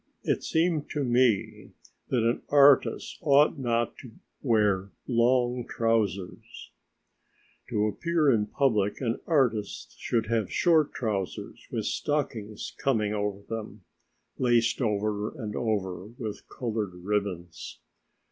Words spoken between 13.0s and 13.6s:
over